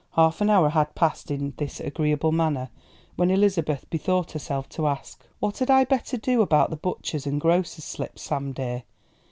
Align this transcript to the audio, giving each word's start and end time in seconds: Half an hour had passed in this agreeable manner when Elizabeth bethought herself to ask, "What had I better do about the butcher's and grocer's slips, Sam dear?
Half 0.13 0.41
an 0.41 0.49
hour 0.49 0.69
had 0.69 0.95
passed 0.95 1.29
in 1.29 1.53
this 1.57 1.79
agreeable 1.79 2.31
manner 2.31 2.69
when 3.17 3.29
Elizabeth 3.29 3.87
bethought 3.91 4.31
herself 4.31 4.67
to 4.69 4.87
ask, 4.87 5.23
"What 5.39 5.59
had 5.59 5.69
I 5.69 5.85
better 5.85 6.17
do 6.17 6.41
about 6.41 6.71
the 6.71 6.75
butcher's 6.75 7.27
and 7.27 7.39
grocer's 7.39 7.85
slips, 7.85 8.23
Sam 8.23 8.51
dear? 8.51 8.81